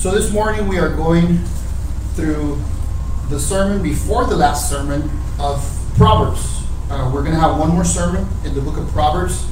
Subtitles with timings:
[0.00, 1.36] So this morning we are going
[2.14, 2.58] through
[3.28, 5.62] the sermon before the last sermon of
[5.98, 6.62] Proverbs.
[6.88, 9.46] Uh, we're going to have one more sermon in the book of Proverbs,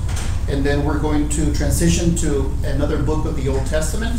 [0.48, 4.19] and then we're going to transition to another book of the Old Testament,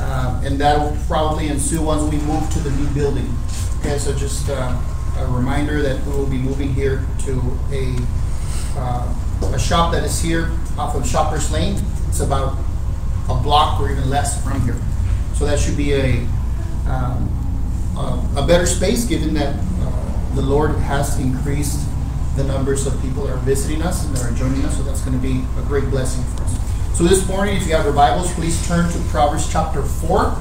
[0.00, 3.32] uh, and that will probably ensue once we move to the new building.
[3.78, 4.76] Okay, so just uh,
[5.18, 7.40] a reminder that we will be moving here to
[7.70, 7.96] a
[8.76, 9.14] uh,
[9.54, 11.80] a shop that is here off of Shoppers Lane.
[12.08, 12.58] It's about
[13.28, 14.76] a block or even less from here.
[15.42, 16.18] So that should be a
[16.86, 17.26] um,
[17.96, 21.84] a, a better space, given that uh, the Lord has increased
[22.36, 24.76] the numbers of people that are visiting us and that are joining us.
[24.76, 26.96] So that's going to be a great blessing for us.
[26.96, 30.40] So this morning, if you have your Bibles, please turn to Proverbs chapter four,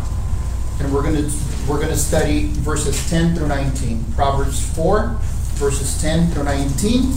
[0.79, 1.31] and we're going to
[1.67, 4.05] we're going to study verses 10 through 19.
[4.13, 5.17] Proverbs 4,
[5.57, 7.11] verses 10 through 19.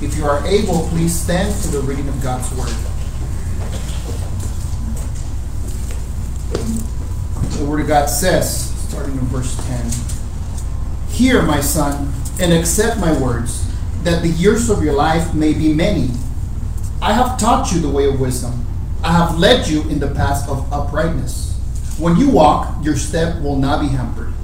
[0.00, 2.93] If you are able, please stand for the reading of God's word.
[7.64, 9.90] The word of God says, starting in verse 10
[11.08, 13.66] Hear, my son, and accept my words,
[14.02, 16.10] that the years of your life may be many.
[17.00, 18.66] I have taught you the way of wisdom.
[19.02, 21.58] I have led you in the path of uprightness.
[21.98, 24.34] When you walk, your step will not be hampered.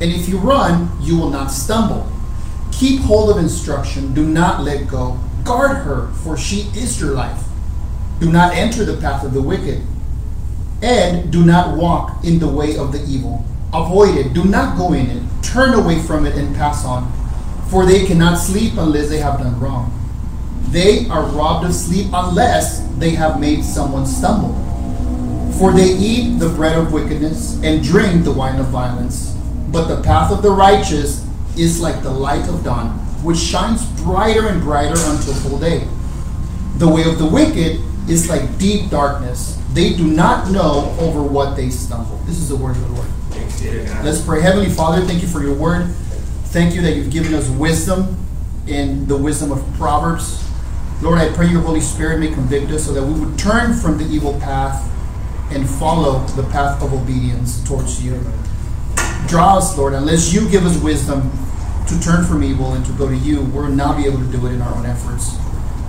[0.00, 2.10] And if you run, you will not stumble.
[2.72, 5.16] Keep hold of instruction, do not let go.
[5.44, 7.44] Guard her, for she is your life.
[8.18, 9.80] Do not enter the path of the wicked,
[10.84, 13.42] and do not walk in the way of the evil.
[13.72, 15.22] Avoid it, do not go in it.
[15.42, 17.10] Turn away from it and pass on,
[17.70, 19.90] for they cannot sleep unless they have done wrong.
[20.68, 24.52] They are robbed of sleep unless they have made someone stumble.
[25.58, 29.34] For they eat the bread of wickedness and drink the wine of violence.
[29.70, 31.26] But the path of the righteous
[31.56, 32.90] is like the light of dawn,
[33.24, 35.88] which shines brighter and brighter until full day.
[36.76, 39.58] The way of the wicked is like deep darkness.
[39.74, 42.16] They do not know over what they stumble.
[42.18, 43.08] This is the word of the Lord.
[44.04, 44.40] Let's pray.
[44.40, 45.88] Heavenly Father, thank you for your word.
[46.46, 48.16] Thank you that you've given us wisdom
[48.68, 50.48] in the wisdom of Proverbs.
[51.02, 53.98] Lord, I pray your Holy Spirit may convict us so that we would turn from
[53.98, 54.88] the evil path
[55.50, 58.20] and follow the path of obedience towards you.
[59.26, 61.32] Draw us, Lord, unless you give us wisdom
[61.88, 64.46] to turn from evil and to go to you, we'll not be able to do
[64.46, 65.36] it in our own efforts.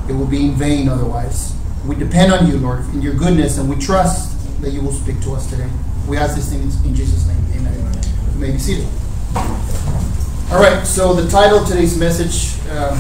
[0.10, 1.55] It will be in vain otherwise.
[1.88, 5.22] We depend on you, Lord, in your goodness, and we trust that you will speak
[5.22, 5.70] to us today.
[6.08, 7.38] We ask these things in Jesus' name.
[7.56, 8.04] Amen.
[8.34, 8.88] You may be seated.
[9.36, 12.96] All right, so the title of today's message, uh,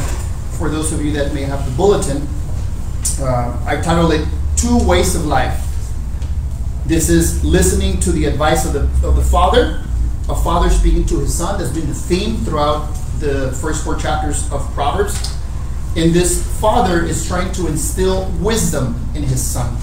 [0.57, 2.27] for those of you that may have the bulletin,
[3.21, 5.61] uh, I titled it Two Ways of Life.
[6.85, 9.83] This is listening to the advice of the, of the father,
[10.29, 11.59] a father speaking to his son.
[11.59, 15.34] That's been the theme throughout the first four chapters of Proverbs.
[15.95, 19.77] And this father is trying to instill wisdom in his son.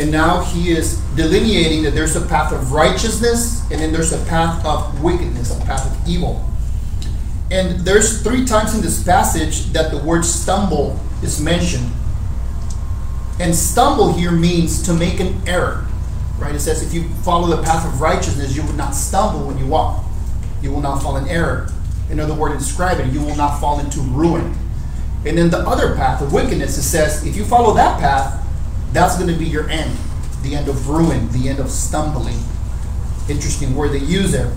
[0.00, 4.24] And now he is delineating that there's a path of righteousness and then there's a
[4.26, 6.44] path of wickedness, a path of evil.
[7.50, 11.92] And there's three times in this passage that the word stumble is mentioned.
[13.38, 15.86] And stumble here means to make an error.
[16.38, 16.54] Right?
[16.54, 19.66] It says if you follow the path of righteousness, you will not stumble when you
[19.66, 20.04] walk.
[20.60, 21.70] You will not fall in error.
[22.10, 24.56] Another word to describe it, you will not fall into ruin.
[25.26, 28.46] And then the other path of wickedness, it says if you follow that path,
[28.92, 29.96] that's going to be your end.
[30.42, 32.38] The end of ruin, the end of stumbling.
[33.28, 34.52] Interesting word they use there.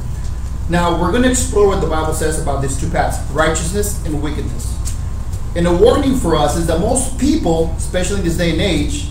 [0.69, 4.22] Now we're going to explore what the Bible says about these two paths, righteousness and
[4.22, 4.75] wickedness.
[5.56, 9.09] And a warning for us is that most people, especially in this day and age,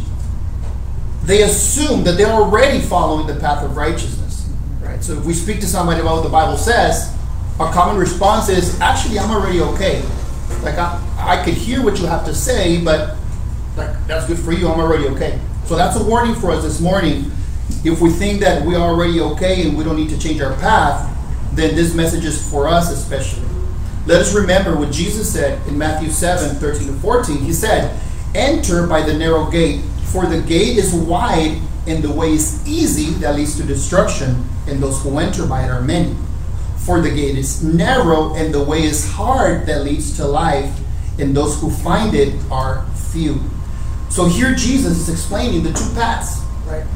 [1.25, 4.49] they assume that they're already following the path of righteousness.
[4.81, 5.03] Right?
[5.03, 7.13] So if we speak to somebody about what the Bible says,
[7.59, 10.05] a common response is, actually, I'm already okay.
[10.67, 13.17] Like, I, I could hear what you have to say, but
[13.77, 15.41] like, that's good for you, I'm already okay.
[15.65, 17.31] So that's a warning for us this morning.
[17.85, 21.13] If we think that we're already okay and we don't need to change our path,
[21.53, 23.47] then this message is for us especially.
[24.07, 27.37] Let us remember what Jesus said in Matthew 7 13 to 14.
[27.39, 28.01] He said,
[28.35, 33.13] Enter by the narrow gate for the gate is wide and the way is easy
[33.21, 36.17] that leads to destruction, and those who enter by it are many.
[36.85, 40.73] For the gate is narrow and the way is hard that leads to life,
[41.19, 43.41] and those who find it are few.
[44.09, 46.87] So here Jesus is explaining the two paths, right?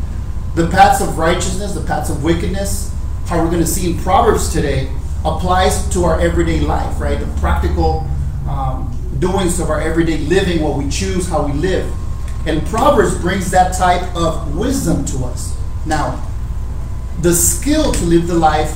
[0.55, 2.95] The paths of righteousness, the paths of wickedness,
[3.27, 4.91] how we're going to see in Proverbs today,
[5.25, 7.19] applies to our everyday life, right?
[7.19, 8.07] The practical
[8.49, 11.93] um, doings of our everyday living, what we choose, how we live.
[12.47, 15.57] And Proverbs brings that type of wisdom to us.
[15.85, 16.27] Now,
[17.21, 18.75] the skill to live the life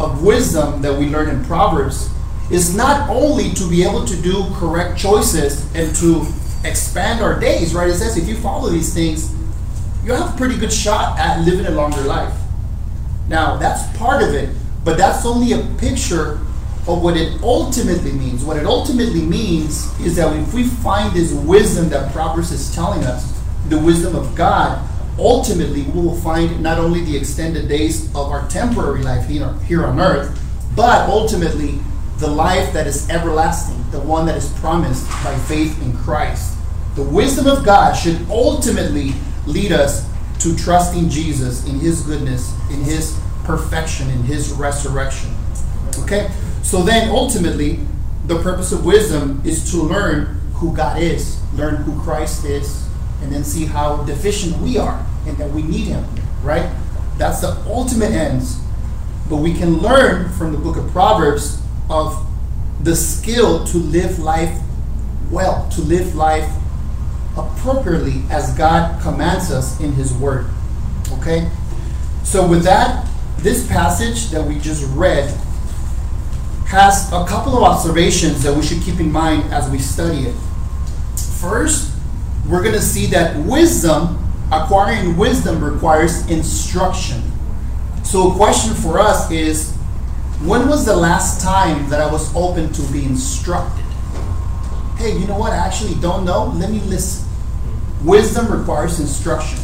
[0.00, 2.10] of wisdom that we learn in Proverbs
[2.50, 6.26] is not only to be able to do correct choices and to
[6.64, 7.88] expand our days, right?
[7.88, 9.34] It says if you follow these things,
[10.04, 12.34] you have a pretty good shot at living a longer life.
[13.28, 14.48] Now, that's part of it,
[14.84, 16.40] but that's only a picture
[16.88, 18.44] of what it ultimately means.
[18.44, 23.04] What it ultimately means is that if we find this wisdom that Proverbs is telling
[23.04, 24.84] us, the wisdom of God,
[25.20, 29.84] ultimately we will find not only the extended days of our temporary life here, here
[29.84, 30.40] on earth,
[30.74, 31.78] but ultimately
[32.18, 36.56] the life that is everlasting, the one that is promised by faith in Christ.
[36.96, 39.12] The wisdom of God should ultimately
[39.46, 40.08] lead us
[40.40, 45.30] to trusting Jesus in his goodness, in his perfection, in his resurrection.
[45.98, 46.30] Okay?
[46.62, 47.80] So then ultimately,
[48.26, 52.86] the purpose of wisdom is to learn who God is, learn who Christ is,
[53.22, 56.04] and then see how deficient we are and that we need him,
[56.42, 56.70] right?
[57.18, 58.60] That's the ultimate ends.
[59.28, 62.26] But we can learn from the book of Proverbs of
[62.82, 64.58] the skill to live life
[65.30, 66.50] well, to live life
[67.36, 70.46] appropriately as God commands us in His Word.
[71.18, 71.48] Okay?
[72.24, 73.06] So, with that,
[73.38, 75.30] this passage that we just read
[76.66, 80.36] has a couple of observations that we should keep in mind as we study it.
[81.40, 81.92] First,
[82.48, 84.19] we're going to see that wisdom,
[84.52, 87.22] acquiring wisdom, requires instruction.
[88.02, 89.72] So, a question for us is
[90.42, 93.84] when was the last time that I was open to be instructed?
[94.96, 95.52] Hey, you know what?
[95.52, 96.46] I actually don't know.
[96.56, 97.28] Let me listen.
[98.04, 99.58] Wisdom requires instruction.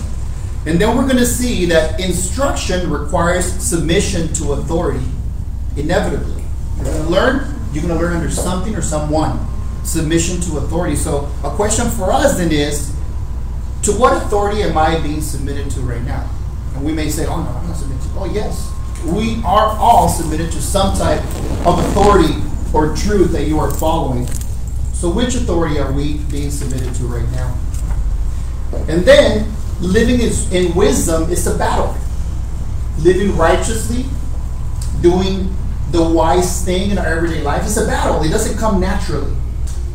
[0.67, 5.05] And then we're going to see that instruction requires submission to authority,
[5.77, 6.43] inevitably.
[6.77, 9.47] You're going to learn, you're going to learn under something or someone.
[9.85, 10.97] Submission to authority.
[10.97, 12.96] So, a question for us then is
[13.87, 16.29] to what authority am I being submitted to right now?
[16.75, 18.19] And we may say, oh no, I'm not submitted to.
[18.19, 18.73] Oh, yes.
[19.05, 21.21] We are all submitted to some type
[21.65, 22.35] of authority
[22.75, 24.27] or truth that you are following.
[24.93, 27.57] So, which authority are we being submitted to right now?
[28.89, 31.97] And then, living in wisdom is a battle.
[32.99, 34.07] Living righteously,
[35.01, 35.55] doing
[35.93, 38.21] the wise thing in our everyday life is a battle.
[38.23, 39.33] It doesn't come naturally.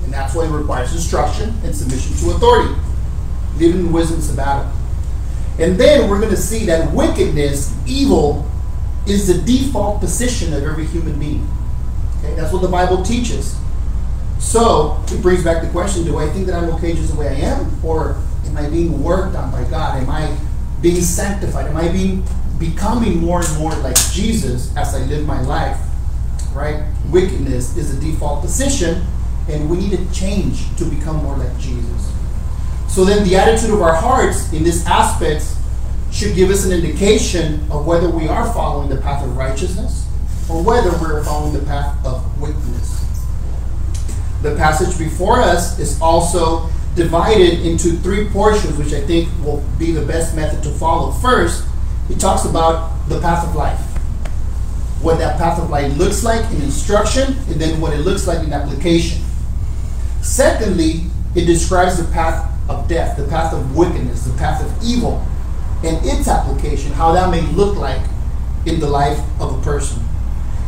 [0.06, 2.74] And that's why it requires instruction and submission to authority.
[3.58, 4.72] Living in wisdom is a battle.
[5.60, 8.50] And then we're going to see that wickedness, evil,
[9.06, 11.48] is the default position of every human being.
[12.20, 13.58] Okay, that's what the Bible teaches.
[14.40, 17.30] So it brings back the question: Do I think that I'm okay just the way
[17.30, 20.02] I am, or am I being worked on by God?
[20.02, 20.36] Am I
[20.82, 21.68] being sanctified?
[21.68, 22.24] Am I being
[22.58, 25.80] becoming more and more like Jesus as I live my life?
[26.54, 26.84] Right?
[27.10, 29.04] Wickedness is the default position,
[29.50, 32.11] and we need to change to become more like Jesus.
[32.92, 35.46] So then, the attitude of our hearts in this aspect
[36.12, 40.06] should give us an indication of whether we are following the path of righteousness
[40.50, 43.06] or whether we're following the path of wickedness.
[44.42, 49.94] The passage before us is also divided into three portions, which I think will be
[49.94, 51.14] the best method to follow.
[51.14, 51.66] First,
[52.10, 53.80] he talks about the path of life,
[55.02, 58.46] what that path of life looks like in instruction, and then what it looks like
[58.46, 59.24] in application.
[60.22, 61.06] Secondly,
[61.36, 65.26] it describes the path of death, the path of wickedness, the path of evil,
[65.84, 68.02] and its application, how that may look like
[68.66, 70.02] in the life of a person.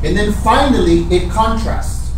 [0.03, 2.11] And then finally, it contrasts.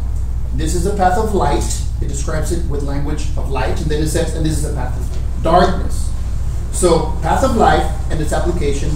[0.53, 1.63] This is a path of light.
[2.01, 3.79] It describes it with language of light.
[3.81, 6.11] And then it says, and this is a path of darkness.
[6.71, 8.91] So, path of life and its application,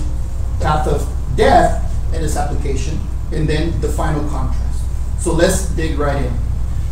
[0.59, 2.99] path of death and its application,
[3.31, 4.83] and then the final contrast.
[5.19, 6.33] So, let's dig right in.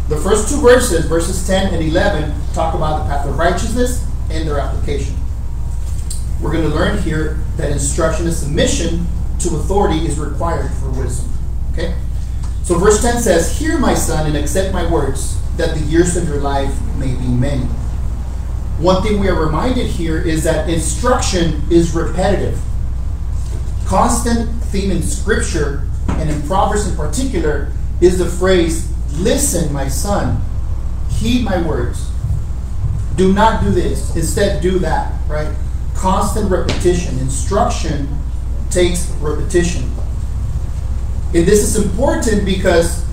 [0.09, 4.47] The first two verses, verses 10 and 11, talk about the path of righteousness and
[4.47, 5.15] their application
[6.41, 9.07] we're going to learn here that instruction and submission
[9.39, 11.31] to authority is required for wisdom.
[11.73, 11.95] Okay?
[12.63, 16.27] So verse 10 says, Hear, my son, and accept my words, that the years of
[16.27, 17.63] your life may be many.
[18.79, 22.59] One thing we are reminded here is that instruction is repetitive.
[23.85, 27.71] Constant theme in Scripture, and in Proverbs in particular,
[28.01, 30.41] is the phrase, Listen, my son,
[31.09, 32.09] heed my words.
[33.15, 35.53] Do not do this, instead, do that, right?
[35.97, 37.17] constant repetition.
[37.19, 38.07] Instruction
[38.69, 39.91] takes repetition.
[41.33, 43.05] And this is important because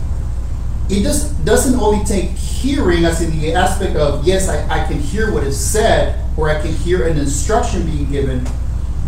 [0.89, 5.01] it just doesn't only take hearing as in the aspect of, yes, I, I can
[5.01, 8.47] hear what is said, or I can hear an instruction being given,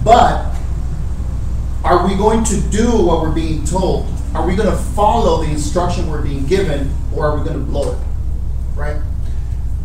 [0.04, 0.54] but
[1.84, 4.06] are we going to do what we're being told?
[4.36, 7.64] Are we going to follow the instruction we're being given, or are we going to
[7.64, 7.98] blow it?
[8.74, 9.00] Right?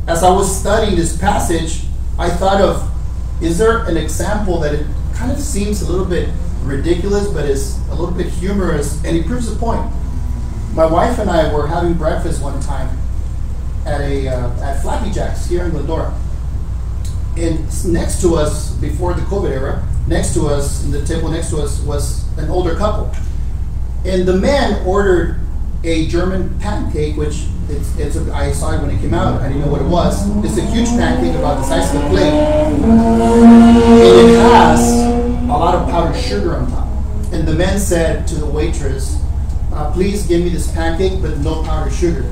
[0.09, 1.85] As I was studying this passage,
[2.19, 2.91] I thought of
[3.41, 6.29] is there an example that it kind of seems a little bit
[6.63, 9.89] ridiculous, but is a little bit humorous, and it proves the point?
[10.73, 12.97] My wife and I were having breakfast one time
[13.85, 16.13] at a uh, at Flappy Jacks here in Glendora,
[17.37, 21.51] and next to us before the COVID era, next to us, in the table next
[21.51, 23.15] to us was an older couple.
[24.03, 25.39] And the man ordered
[25.83, 29.41] a German pancake, which it's, it's a, I saw it when it came out.
[29.41, 30.27] I didn't know what it was.
[30.43, 32.33] It's a huge pancake about the size of a plate.
[32.33, 36.87] And it has a lot of powdered sugar on top.
[37.31, 39.17] And the man said to the waitress,
[39.71, 42.25] uh, please give me this pancake, but no powdered sugar.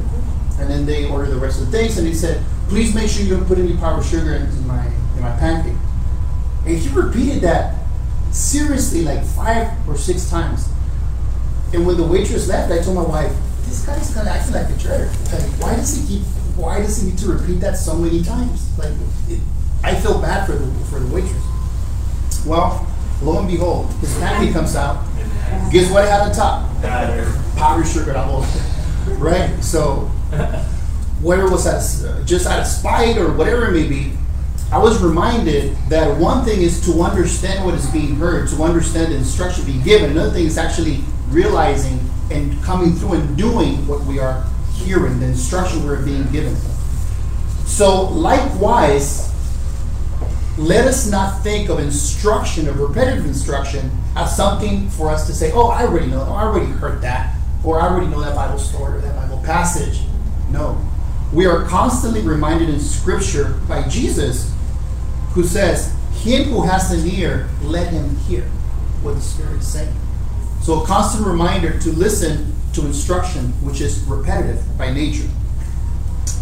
[0.60, 3.24] And then they ordered the rest of the things, and he said, please make sure
[3.24, 4.86] you don't put any powdered sugar into my,
[5.16, 5.78] in my pancake.
[6.66, 7.76] And he repeated that
[8.32, 10.68] seriously like five or six times.
[11.74, 13.32] And when the waitress left, I told my wife,
[13.66, 15.10] this guy's kind of acting like a jerk.
[15.32, 18.78] Like, why does he keep, why does he need to repeat that so many times?
[18.78, 18.94] Like,
[19.28, 19.40] it,
[19.84, 21.46] I feel bad for the, for the waitress.
[22.46, 22.88] Well,
[23.22, 25.06] lo and behold, his pancake comes out.
[25.72, 26.82] Guess what it had on top?
[27.56, 28.62] Powdered sugar almost.
[29.20, 29.62] Right?
[29.64, 30.10] So,
[31.22, 34.14] whether it was out uh, just out of spite or whatever it may be,
[34.72, 39.12] I was reminded that one thing is to understand what is being heard, to understand
[39.12, 40.12] the instruction being given.
[40.12, 41.00] Another thing is actually
[41.30, 42.00] realizing
[42.32, 46.56] and coming through and doing what we are hearing, the instruction we're being given.
[47.66, 49.34] So, likewise,
[50.58, 55.52] let us not think of instruction, of repetitive instruction, as something for us to say,
[55.54, 58.98] oh, I already know, I already heard that, or I already know that Bible story
[58.98, 60.02] or that Bible passage.
[60.50, 60.84] No.
[61.32, 64.54] We are constantly reminded in Scripture by Jesus,
[65.34, 68.44] who says, Him who has an ear, let him hear
[69.02, 69.94] what the Spirit is saying.
[70.62, 75.28] So, a constant reminder to listen to instruction, which is repetitive by nature.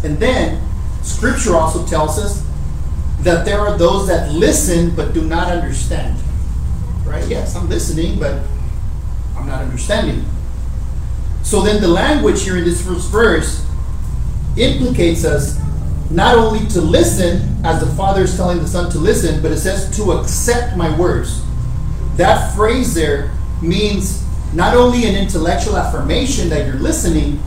[0.04, 0.62] And then,
[1.02, 2.44] Scripture also tells us
[3.20, 6.18] that there are those that listen but do not understand.
[7.04, 7.26] Right?
[7.28, 8.42] Yes, I'm listening, but
[9.36, 10.24] I'm not understanding.
[11.42, 13.64] So then the language here in this first verse
[14.56, 15.58] implicates us
[16.10, 19.58] not only to listen, as the Father is telling the Son to listen, but it
[19.58, 21.42] says to accept my words.
[22.16, 23.30] That phrase there
[23.62, 27.40] means not only an intellectual affirmation that you're listening,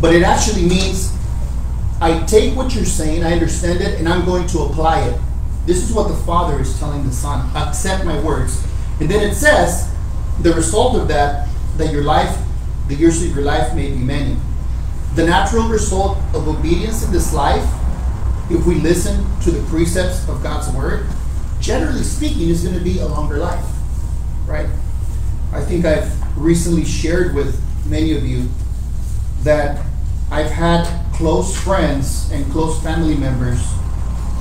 [0.00, 1.12] but it actually means
[2.00, 5.20] I take what you're saying, I understand it, and I'm going to apply it.
[5.64, 8.64] This is what the Father is telling the Son accept my words.
[9.00, 9.92] And then it says,
[10.42, 12.36] the result of that, that your life,
[12.88, 14.36] the years of your life may be many.
[15.14, 17.66] The natural result of obedience in this life,
[18.50, 21.06] if we listen to the precepts of God's Word,
[21.60, 23.64] generally speaking, is going to be a longer life,
[24.46, 24.68] right?
[25.56, 28.46] I think I've recently shared with many of you
[29.42, 29.82] that
[30.30, 30.84] I've had
[31.14, 33.66] close friends and close family members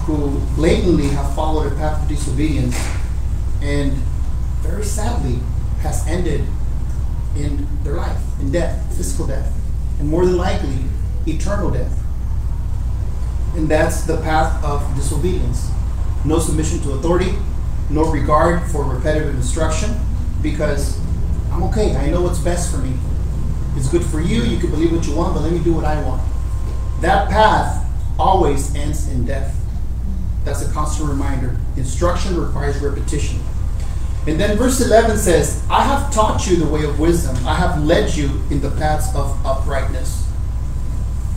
[0.03, 2.77] who blatantly have followed a path of disobedience
[3.61, 3.93] and
[4.61, 5.39] very sadly
[5.79, 6.45] has ended
[7.37, 9.49] in their life, in death, physical death,
[9.99, 10.83] and more than likely,
[11.25, 11.97] eternal death.
[13.55, 15.71] And that's the path of disobedience.
[16.25, 17.35] No submission to authority,
[17.89, 19.97] no regard for repetitive instruction,
[20.41, 20.99] because
[21.55, 21.95] I'm okay.
[21.95, 22.91] I know what's best for me.
[23.77, 24.43] It's good for you.
[24.43, 26.21] You can believe what you want, but let me do what I want.
[26.99, 29.55] That path always ends in death.
[30.43, 31.55] That's a constant reminder.
[31.77, 33.39] Instruction requires repetition.
[34.27, 37.37] And then verse 11 says, I have taught you the way of wisdom.
[37.47, 40.27] I have led you in the paths of uprightness.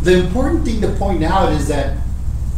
[0.03, 1.97] The important thing to point out is that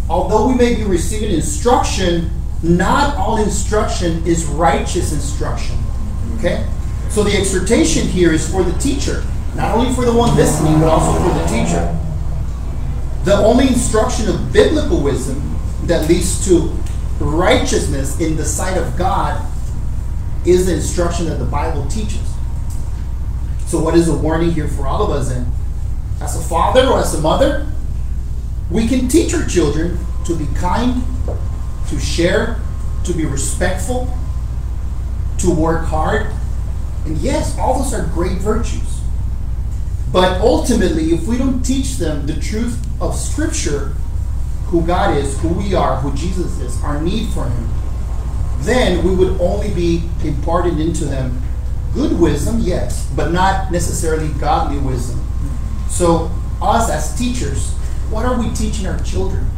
[0.08, 2.30] although we may be receiving instruction,
[2.62, 5.76] not all instruction is righteous instruction.
[6.38, 6.66] Okay?
[7.10, 9.24] So the exhortation here is for the teacher,
[9.56, 11.96] not only for the one listening, but also for the teacher.
[13.24, 16.72] The only instruction of biblical wisdom that leads to
[17.18, 19.44] righteousness in the sight of God
[20.46, 22.22] is the instruction that the Bible teaches.
[23.66, 25.50] So, what is a warning here for all of us then?
[26.20, 27.66] As a father or as a mother,
[28.70, 31.02] we can teach our children to be kind,
[31.88, 32.60] to share,
[33.04, 34.08] to be respectful,
[35.38, 36.32] to work hard,
[37.04, 39.00] and yes, all those are great virtues.
[40.12, 43.94] But ultimately, if we don't teach them the truth of Scripture,
[44.66, 47.68] who God is, who we are, who Jesus is, our need for Him,
[48.60, 51.40] then we would only be imparted into them
[51.94, 55.24] good wisdom, yes, but not necessarily godly wisdom.
[55.88, 56.30] So,
[56.60, 57.72] us as teachers,
[58.10, 59.48] what are we teaching our children?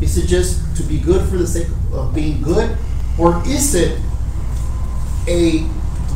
[0.00, 2.76] Is it just to be good for the sake of being good?
[3.18, 4.00] Or is it
[5.26, 5.66] a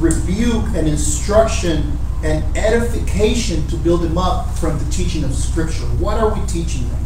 [0.03, 5.85] rebuke and instruction and edification to build them up from the teaching of Scripture.
[5.99, 7.05] What are we teaching them?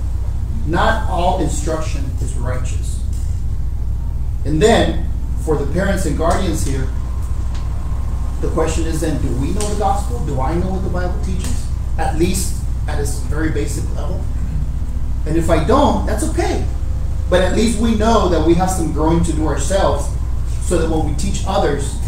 [0.67, 3.03] Not all instruction is righteous.
[4.45, 5.09] And then,
[5.45, 6.89] for the parents and guardians here,
[8.41, 10.25] the question is then, do we know the gospel?
[10.27, 11.67] Do I know what the Bible teaches?
[11.99, 14.23] At least at its very basic level.
[15.27, 16.67] And if I don't, that's okay.
[17.29, 20.09] But at least we know that we have some growing to do ourselves
[20.63, 21.99] so that when we teach others,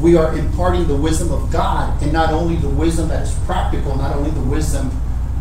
[0.00, 3.96] we are imparting the wisdom of God, and not only the wisdom that is practical,
[3.96, 4.90] not only the wisdom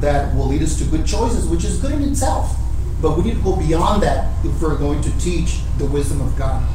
[0.01, 2.57] that will lead us to good choices, which is good in itself,
[3.01, 6.37] but we need to go beyond that if we're going to teach the wisdom of
[6.37, 6.67] God.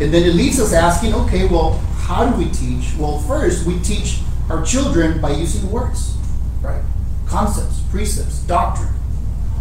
[0.00, 2.94] And then it leaves us asking, okay, well, how do we teach?
[2.98, 6.16] Well, first, we teach our children by using words,
[6.60, 6.82] right?
[7.26, 8.92] Concepts, precepts, doctrine.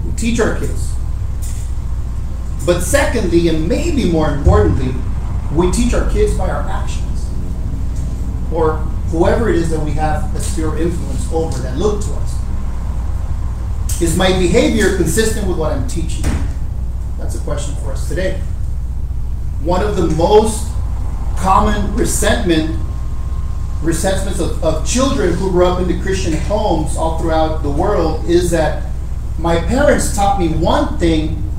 [0.06, 0.94] We teach our kids.
[2.66, 4.94] But secondly, and maybe more importantly,
[5.56, 7.30] we teach our kids by our actions.
[8.52, 8.78] Or
[9.10, 14.02] whoever it is that we have a sphere of influence over that look to us.
[14.02, 16.26] Is my behavior consistent with what I'm teaching?
[17.18, 18.40] That's a question for us today.
[19.62, 20.68] One of the most
[21.38, 22.80] common resentment
[23.82, 28.26] resentments of, of children who grew up in the Christian homes all throughout the world
[28.30, 28.90] is that
[29.38, 31.52] my parents taught me one thing,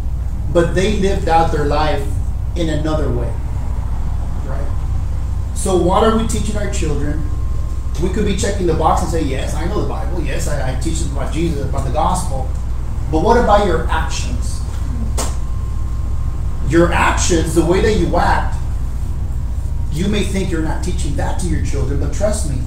[0.53, 2.07] but they lived out their life
[2.57, 3.33] in another way.
[5.55, 7.29] So, what are we teaching our children?
[8.03, 10.23] We could be checking the box and say, Yes, I know the Bible.
[10.23, 12.49] Yes, I, I teach them about Jesus, about the gospel.
[13.11, 14.61] But what about your actions?
[16.69, 18.57] Your actions, the way that you act,
[19.93, 22.59] you may think you're not teaching that to your children, but trust me,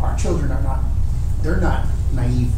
[0.00, 0.80] our children are not,
[1.42, 2.52] they're not naive.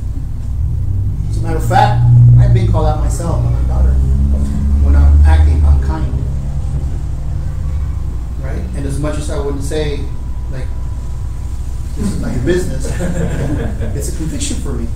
[1.31, 2.05] As a matter of fact,
[2.39, 3.93] I've been called out myself by my daughter
[4.85, 6.13] when I'm acting unkind.
[8.43, 8.63] Right?
[8.81, 9.99] And as much as I wouldn't say,
[10.51, 10.65] like,
[11.97, 12.87] this is not your business,
[13.95, 14.89] it's a conviction for me.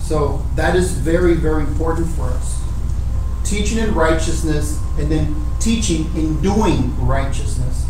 [0.00, 2.60] So that is very, very important for us.
[3.44, 7.86] Teaching in righteousness and then teaching in doing righteousness.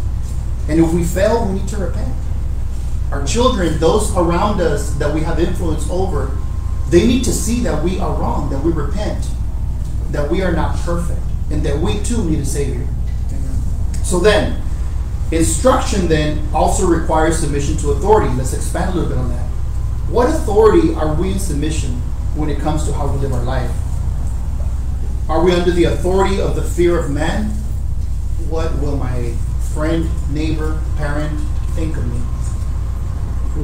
[0.68, 2.14] And if we fail, we need to repent.
[3.10, 6.30] Our children, those around us that we have influence over,
[6.90, 9.26] they need to see that we are wrong, that we repent,
[10.10, 12.86] that we are not perfect, and that we too need a Savior.
[14.02, 14.62] So then,
[15.30, 18.34] instruction then also requires submission to authority.
[18.34, 19.48] Let's expand a little bit on that.
[20.08, 21.92] What authority are we in submission
[22.34, 23.70] when it comes to how we live our life?
[25.28, 27.46] Are we under the authority of the fear of man?
[28.48, 29.34] What will my
[29.72, 31.40] friend, neighbor, parent
[31.74, 32.18] think of me?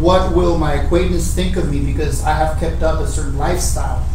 [0.00, 4.06] What will my acquaintance think of me because I have kept up a certain lifestyle?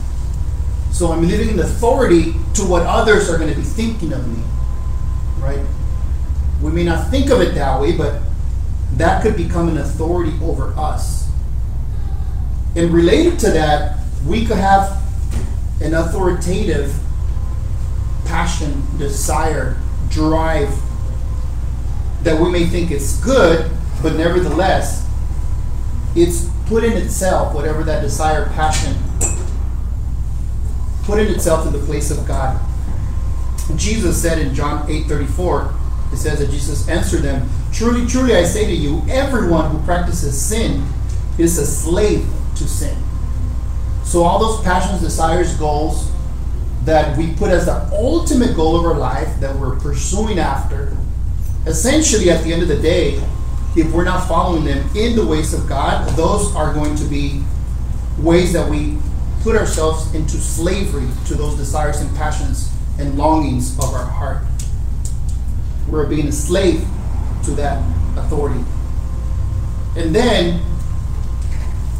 [0.91, 4.43] So I'm living in authority to what others are going to be thinking of me.
[5.39, 5.65] Right?
[6.63, 8.21] We may not think of it that way, but
[8.93, 11.29] that could become an authority over us.
[12.75, 15.03] And related to that, we could have
[15.81, 16.95] an authoritative
[18.25, 19.77] passion, desire,
[20.09, 20.73] drive
[22.23, 23.69] that we may think it's good,
[24.01, 25.05] but nevertheless,
[26.15, 28.95] it's put in itself, whatever that desire, passion,
[31.03, 32.59] put in itself in the place of God.
[33.75, 35.73] Jesus said in John 8 34,
[36.13, 40.39] it says that Jesus answered them, Truly, truly, I say to you, everyone who practices
[40.39, 40.85] sin
[41.37, 42.95] is a slave to sin.
[44.03, 46.11] So, all those passions, desires, goals
[46.85, 50.95] that we put as the ultimate goal of our life that we're pursuing after,
[51.65, 53.21] essentially at the end of the day,
[53.75, 57.41] if we're not following them in the ways of God, those are going to be
[58.19, 58.97] ways that we
[59.41, 64.43] put ourselves into slavery to those desires and passions and longings of our heart.
[65.87, 66.85] We're being a slave
[67.45, 67.83] to that
[68.17, 68.63] authority.
[69.95, 70.61] And then,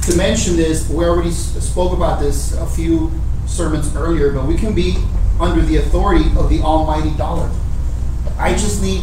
[0.04, 3.12] to mention this, we already spoke about this a few
[3.46, 4.96] sermons earlier, but we can be
[5.40, 7.50] under the authority of the almighty dollar.
[8.38, 9.02] I just need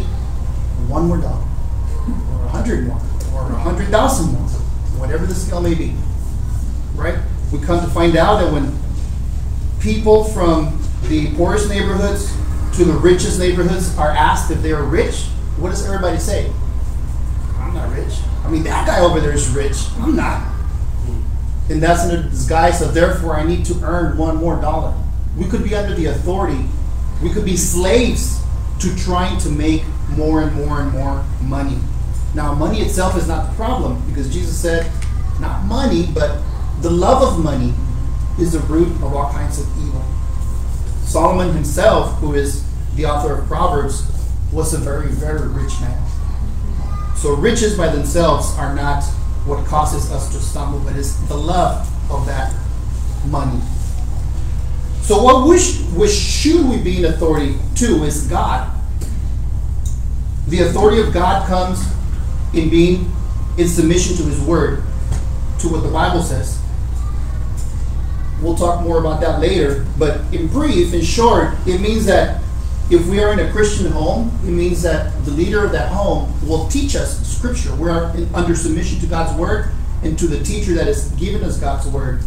[0.89, 1.45] one more dollar,
[2.09, 3.01] or a hundred more,
[3.35, 4.49] or a hundred thousand more,
[4.99, 5.95] whatever the scale may be.
[6.95, 7.19] Right?
[7.53, 8.77] We come to find out that when
[9.81, 12.31] people from the poorest neighborhoods
[12.75, 15.25] to the richest neighborhoods are asked if they are rich,
[15.59, 16.53] what does everybody say?
[17.57, 18.15] I'm not rich.
[18.45, 19.77] I mean, that guy over there is rich.
[19.99, 20.51] I'm not.
[21.69, 24.95] And that's in a disguise of therefore I need to earn one more dollar.
[25.37, 26.65] We could be under the authority.
[27.23, 28.43] We could be slaves
[28.81, 31.79] to trying to make more and more and more money.
[32.35, 34.91] Now, money itself is not the problem because Jesus said,
[35.41, 36.41] not money, but
[36.81, 37.73] the love of money
[38.39, 39.67] is the root of all kinds of.
[41.11, 44.09] Solomon himself, who is the author of Proverbs,
[44.53, 46.01] was a very, very rich man.
[47.17, 49.03] So riches by themselves are not
[49.45, 52.55] what causes us to stumble, but it's the love of that
[53.27, 53.61] money.
[55.03, 58.71] So what wish, which should we be in authority to is God.
[60.47, 61.85] The authority of God comes
[62.55, 63.11] in being
[63.59, 64.85] in submission to his word,
[65.59, 66.60] to what the Bible says.
[68.43, 72.43] We'll talk more about that later, but in brief, in short, it means that
[72.91, 76.33] if we are in a Christian home, it means that the leader of that home
[76.47, 77.75] will teach us Scripture.
[77.77, 79.71] We are in, under submission to God's Word
[80.03, 82.23] and to the teacher that has given us God's Word.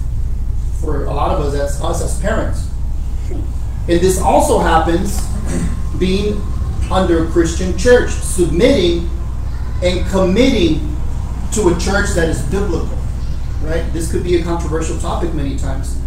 [0.80, 2.68] For a lot of us, that's us as parents.
[3.30, 5.20] And this also happens
[6.00, 6.42] being
[6.92, 9.10] under a Christian church, submitting
[9.84, 10.96] and committing
[11.52, 12.98] to a church that is biblical.
[13.62, 13.84] Right?
[13.92, 16.00] This could be a controversial topic many times.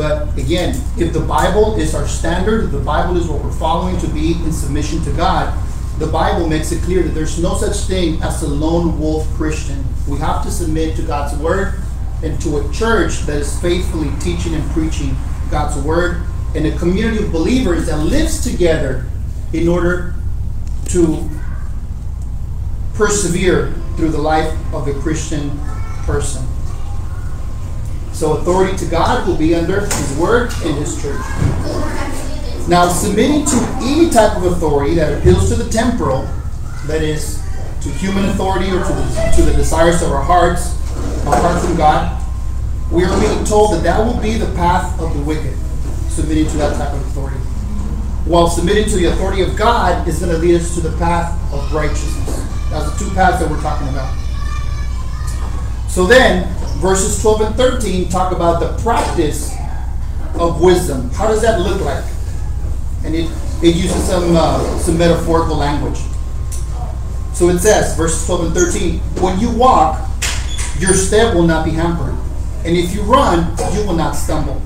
[0.00, 3.98] But again, if the Bible is our standard, if the Bible is what we're following
[3.98, 5.52] to be in submission to God,
[5.98, 9.84] the Bible makes it clear that there's no such thing as a lone wolf Christian.
[10.08, 11.74] We have to submit to God's word
[12.24, 15.14] and to a church that is faithfully teaching and preaching
[15.50, 16.22] God's word
[16.54, 19.04] and a community of believers that lives together
[19.52, 20.14] in order
[20.86, 21.28] to
[22.94, 25.50] persevere through the life of a Christian
[26.06, 26.49] person.
[28.20, 31.22] So authority to God will be under His Word and His church.
[32.68, 36.28] Now, submitting to any type of authority that appeals to the temporal,
[36.86, 37.42] that is,
[37.80, 40.76] to human authority or to the, to the desires of our hearts,
[41.22, 42.22] apart from God,
[42.92, 45.56] we are being told that that will be the path of the wicked,
[46.10, 47.38] submitting to that type of authority.
[48.28, 51.32] While submitting to the authority of God is going to lead us to the path
[51.54, 52.46] of righteousness.
[52.68, 54.14] That's the two paths that we're talking about.
[55.88, 59.54] So then, verses 12 and 13 talk about the practice
[60.34, 61.10] of wisdom.
[61.10, 62.04] How does that look like?
[63.04, 63.30] And it,
[63.62, 65.98] it uses some, uh, some metaphorical language.
[67.34, 70.08] So it says, verses 12 and 13, when you walk,
[70.78, 72.14] your step will not be hampered.
[72.64, 74.60] And if you run, you will not stumble.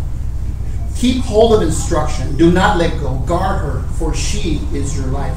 [0.96, 2.36] Keep hold of instruction.
[2.36, 3.18] Do not let go.
[3.26, 5.36] Guard her, for she is your life.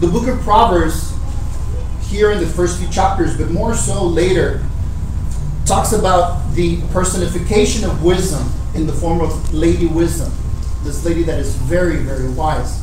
[0.00, 1.12] The book of Proverbs,
[2.08, 4.64] here in the first few chapters, but more so later,
[5.64, 10.32] talks about the personification of wisdom in the form of Lady Wisdom,
[10.82, 12.82] this lady that is very, very wise.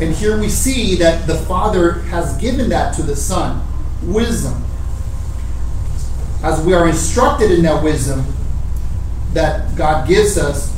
[0.00, 3.66] And here we see that the Father has given that to the Son
[4.02, 4.62] wisdom.
[6.42, 8.24] As we are instructed in that wisdom
[9.32, 10.74] that God gives us,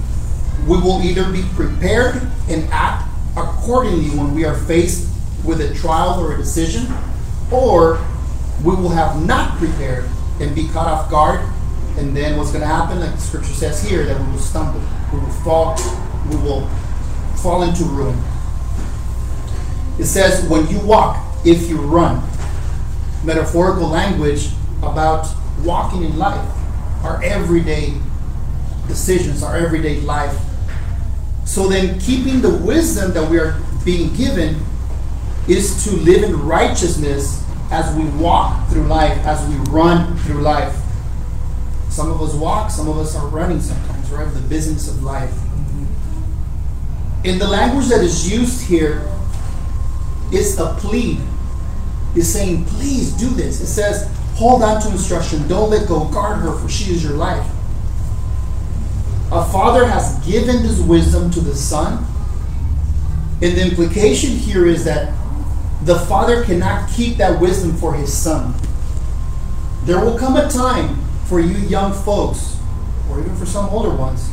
[0.67, 2.17] we will either be prepared
[2.49, 5.09] and act accordingly when we are faced
[5.45, 6.87] with a trial or a decision,
[7.53, 8.05] or
[8.65, 10.09] we will have not prepared
[10.41, 11.41] and be caught off guard.
[11.99, 14.81] And then what's going to happen, like the scripture says here, that we will stumble,
[15.13, 15.77] we will fall,
[16.31, 16.67] we will
[17.43, 18.19] fall into ruin.
[19.99, 22.27] It says, when you walk, if you run.
[23.25, 24.49] Metaphorical language
[24.79, 25.27] about
[25.63, 26.49] walking in life,
[27.05, 27.95] our everyday
[28.89, 30.37] decisions, our everyday life.
[31.45, 34.57] So then, keeping the wisdom that we are being given
[35.49, 40.75] is to live in righteousness as we walk through life, as we run through life.
[41.89, 44.33] Some of us walk, some of us are running sometimes, right?
[44.33, 45.33] The business of life.
[47.25, 49.07] In the language that is used here,
[50.33, 51.19] it's a plea.
[52.15, 53.61] It's saying, please do this.
[53.61, 55.47] It says, hold on to instruction.
[55.47, 56.07] Don't let go.
[56.07, 57.47] Guard her, for she is your life.
[59.33, 62.05] A father has given this wisdom to the son.
[63.43, 65.15] And the implication here is that
[65.83, 68.55] the father cannot keep that wisdom for his son.
[69.85, 72.59] There will come a time for you young folks,
[73.09, 74.29] or even for some older ones,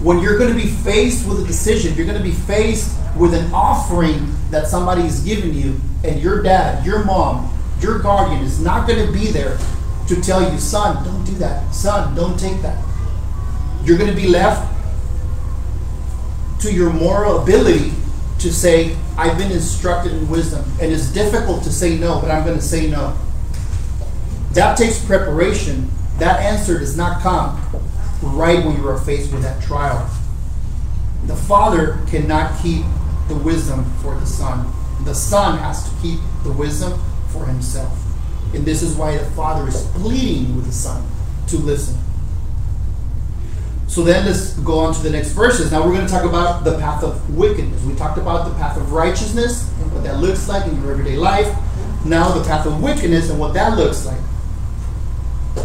[0.00, 3.34] when you're going to be faced with a decision, you're going to be faced with
[3.34, 8.86] an offering that somebody's given you, and your dad, your mom, your guardian is not
[8.86, 9.58] going to be there
[10.08, 11.72] to tell you, son, don't do that.
[11.72, 12.82] Son, don't take that.
[13.84, 14.68] You're going to be left
[16.62, 17.92] to your moral ability
[18.38, 22.44] to say, I've been instructed in wisdom, and it's difficult to say no, but I'm
[22.44, 23.16] going to say no.
[24.52, 25.90] That takes preparation.
[26.18, 27.60] That answer does not come
[28.22, 30.08] right when you are faced with that trial.
[31.26, 32.84] The father cannot keep
[33.28, 34.72] the wisdom for the son.
[35.04, 37.98] The son has to keep the wisdom for himself.
[38.54, 41.06] And this is why the father is pleading with the son
[41.48, 42.01] to listen.
[43.92, 45.70] So then let's go on to the next verses.
[45.70, 47.84] Now we're going to talk about the path of wickedness.
[47.84, 51.18] We talked about the path of righteousness and what that looks like in your everyday
[51.18, 51.54] life.
[52.06, 54.18] Now the path of wickedness and what that looks like.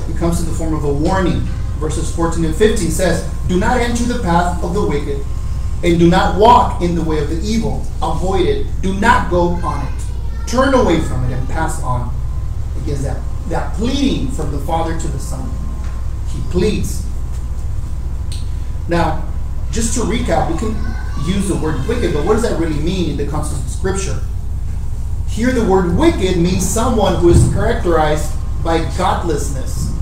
[0.10, 1.40] It comes in the form of a warning.
[1.80, 5.26] Verses 14 and 15 says, Do not enter the path of the wicked,
[5.86, 7.86] and do not walk in the way of the evil.
[8.04, 8.68] Avoid it.
[8.82, 10.48] Do not go on it.
[10.48, 12.14] Turn away from it and pass on.
[12.84, 15.50] Again, that, that pleading from the Father to the Son.
[16.34, 17.08] He pleads
[18.88, 19.28] now,
[19.72, 20.76] just to recap, we can
[21.28, 24.20] use the word wicked, but what does that really mean in the context of Scripture?
[25.28, 29.94] Here, the word wicked means someone who is characterized by godlessness.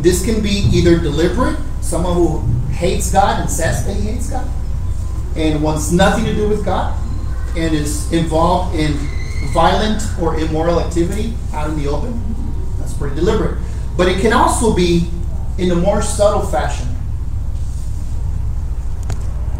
[0.00, 2.40] This can be either deliberate, someone who
[2.72, 4.48] hates God and says that he hates God,
[5.36, 6.98] and wants nothing to do with God
[7.56, 8.92] and is involved in
[9.52, 12.22] violent or immoral activity out in the open,
[12.78, 13.58] that's pretty deliberate.
[13.96, 15.08] But it can also be
[15.56, 16.87] in a more subtle fashion.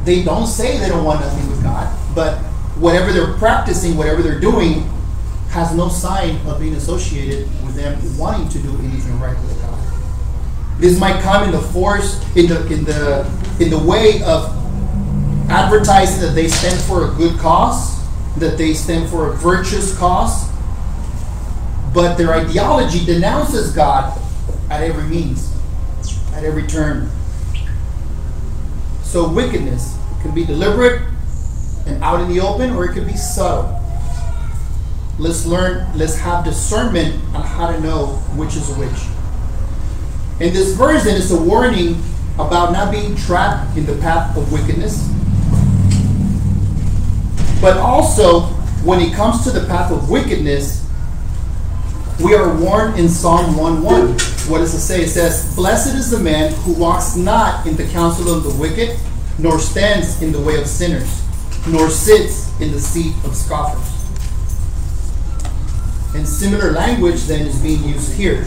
[0.08, 2.38] They don't say they don't want nothing with God, but
[2.78, 4.88] whatever they're practicing, whatever they're doing,
[5.50, 9.78] has no sign of being associated with them wanting to do anything right with God.
[10.80, 14.48] This might come in the force, in the in the in the way of
[15.50, 18.02] advertising that they stand for a good cause,
[18.36, 20.50] that they stand for a virtuous cause,
[21.92, 24.18] but their ideology denounces God
[24.70, 25.54] at every means,
[26.32, 27.10] at every turn.
[29.02, 31.02] So wickedness can be deliberate
[31.86, 33.74] and out in the open, or it could be subtle.
[35.18, 38.90] Let's learn, let's have discernment on how to know which is which.
[40.40, 42.00] In this verse, then, is a warning
[42.34, 45.08] about not being trapped in the path of wickedness.
[47.60, 48.42] But also,
[48.84, 50.86] when it comes to the path of wickedness,
[52.20, 54.48] we are warned in Psalm 1:1.
[54.48, 55.02] What does it say?
[55.02, 58.96] It says, Blessed is the man who walks not in the counsel of the wicked,
[59.38, 61.22] nor stands in the way of sinners,
[61.68, 63.94] nor sits in the seat of scoffers.
[66.14, 68.44] And similar language then is being used here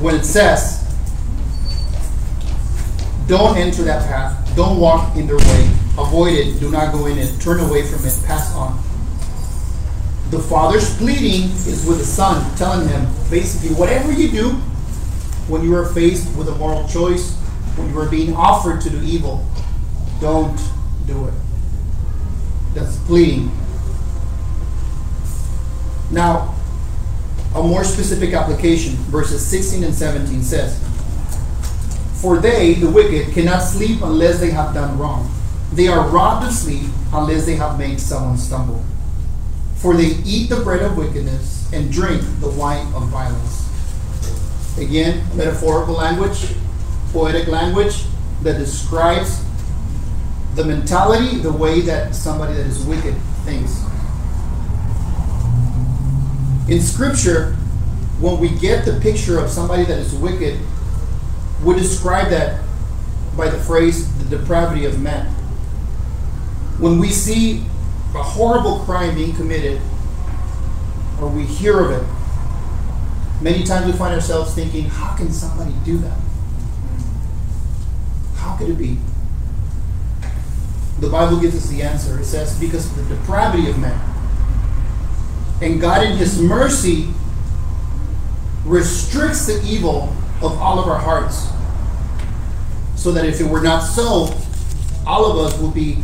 [0.00, 0.78] when it says,
[3.26, 7.16] Don't enter that path, don't walk in their way, avoid it, do not go in
[7.16, 8.76] it, turn away from it, pass on.
[10.30, 14.50] The father's pleading is with the son, telling him basically, whatever you do
[15.48, 17.34] when you are faced with a moral choice,
[17.76, 19.44] when you are being offered to do evil,
[20.20, 20.58] don't
[21.06, 21.34] do it.
[22.74, 23.50] That's pleading.
[26.10, 26.54] Now,
[27.54, 30.78] a more specific application, verses 16 and 17 says,
[32.20, 35.30] For they, the wicked, cannot sleep unless they have done wrong.
[35.72, 38.84] They are robbed of sleep unless they have made someone stumble.
[39.76, 43.66] For they eat the bread of wickedness and drink the wine of violence.
[44.78, 46.54] Again, metaphorical language,
[47.12, 48.04] poetic language
[48.42, 49.42] that describes
[50.54, 53.84] the mentality, the way that somebody that is wicked thinks.
[56.68, 57.54] In Scripture,
[58.20, 60.58] when we get the picture of somebody that is wicked,
[61.64, 62.62] we describe that
[63.36, 65.26] by the phrase the depravity of man.
[66.78, 67.64] When we see
[68.14, 69.80] a horrible crime being committed,
[71.20, 75.98] or we hear of it, many times we find ourselves thinking, how can somebody do
[75.98, 76.18] that?
[78.36, 78.98] How could it be?
[81.00, 82.20] The Bible gives us the answer.
[82.20, 83.98] It says, because of the depravity of man.
[85.62, 87.08] And God, in His mercy,
[88.64, 91.48] restricts the evil of all of our hearts.
[92.96, 94.34] So that if it were not so,
[95.06, 95.98] all of us would be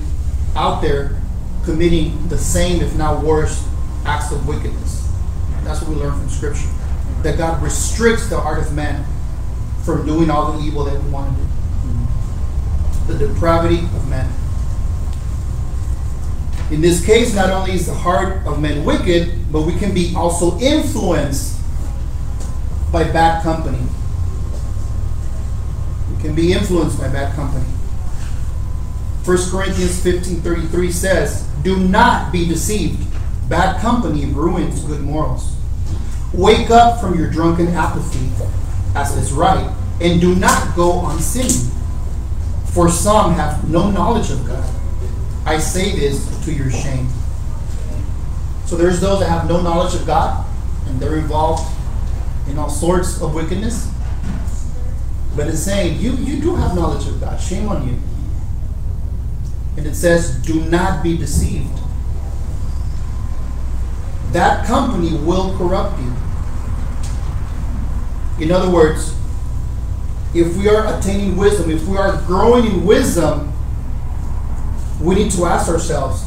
[0.54, 1.20] out there
[1.64, 3.66] committing the same, if not worse,
[4.06, 5.06] acts of wickedness.
[5.62, 6.68] That's what we learn from Scripture.
[7.22, 9.04] That God restricts the heart of man
[9.84, 13.18] from doing all the evil that we want to do.
[13.18, 14.32] The depravity of man.
[16.70, 20.12] In this case, not only is the heart of men wicked, but we can be
[20.16, 21.60] also influenced
[22.90, 23.78] by bad company.
[26.14, 27.66] We can be influenced by bad company.
[29.24, 33.04] 1 Corinthians 15:33 says, "Do not be deceived.
[33.48, 35.52] Bad company ruins good morals.
[36.32, 38.28] Wake up from your drunken apathy,
[38.94, 41.70] as is right, and do not go on sinning.
[42.66, 44.64] For some have no knowledge of God.
[45.46, 47.08] I say this to your shame."
[48.66, 50.44] So there's those that have no knowledge of God,
[50.86, 51.62] and they're involved
[52.48, 53.88] in all sorts of wickedness.
[55.36, 57.38] But it's saying, you, you do have knowledge of God.
[57.40, 57.98] Shame on you.
[59.76, 61.78] And it says, do not be deceived.
[64.32, 66.12] That company will corrupt you.
[68.44, 69.14] In other words,
[70.34, 73.52] if we are attaining wisdom, if we are growing in wisdom,
[75.00, 76.24] we need to ask ourselves,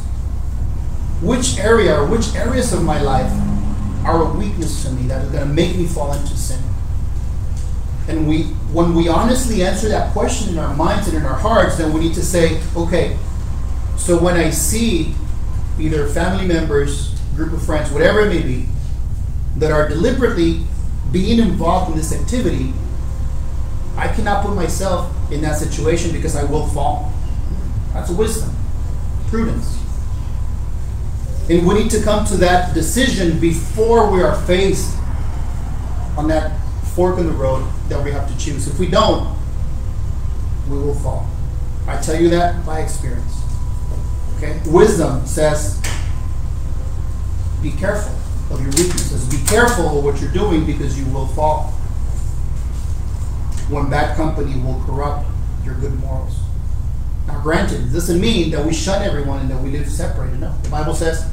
[1.22, 3.30] which area or which areas of my life
[4.04, 6.62] are a weakness to me that is going to make me fall into sin?
[8.08, 11.76] And we, when we honestly answer that question in our minds and in our hearts,
[11.76, 13.16] then we need to say, okay,
[13.96, 15.14] so when I see
[15.78, 18.66] either family members, group of friends, whatever it may be,
[19.56, 20.62] that are deliberately
[21.12, 22.72] being involved in this activity,
[23.96, 27.12] I cannot put myself in that situation because I will fall.
[27.92, 28.54] That's wisdom,
[29.30, 29.78] prudence.
[31.48, 34.96] And we need to come to that decision before we are faced
[36.16, 36.60] on that
[36.94, 38.68] fork in the road that we have to choose.
[38.68, 39.36] If we don't,
[40.68, 41.28] we will fall.
[41.86, 43.34] I tell you that by experience.
[44.36, 44.60] Okay?
[44.66, 45.80] Wisdom says,
[47.62, 48.14] be careful
[48.50, 49.28] of your weaknesses.
[49.28, 51.70] Be careful of what you're doing because you will fall.
[53.68, 55.26] One bad company will corrupt
[55.64, 56.36] your good morals.
[57.42, 60.40] Granted, this doesn't mean that we shun everyone and that we live separated.
[60.40, 60.54] No.
[60.62, 61.28] The Bible says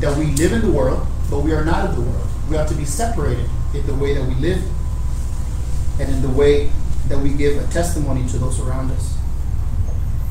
[0.00, 2.26] that we live in the world, but we are not of the world.
[2.48, 4.62] We have to be separated in the way that we live
[6.00, 6.70] and in the way
[7.08, 9.16] that we give a testimony to those around us.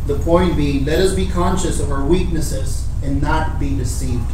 [0.07, 4.29] The point being, let us be conscious of our weaknesses and not be deceived.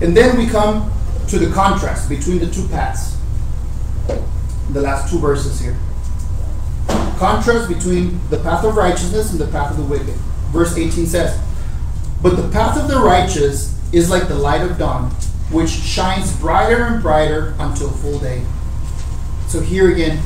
[0.00, 0.92] And then we come
[1.28, 3.16] to the contrast between the two paths.
[4.70, 5.76] The last two verses here.
[7.18, 10.14] Contrast between the path of righteousness and the path of the wicked.
[10.52, 11.36] Verse 18 says,
[12.22, 15.10] But the path of the righteous is like the light of dawn,
[15.50, 18.44] which shines brighter and brighter until full day.
[19.48, 20.22] So here again,